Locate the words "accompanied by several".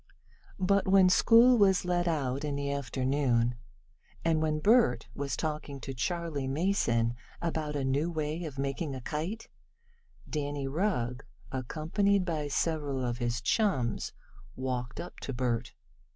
11.51-13.05